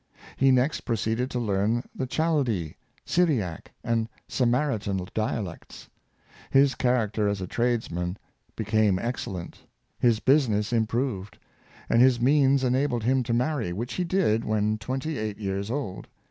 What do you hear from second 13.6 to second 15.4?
which he did when twenty eight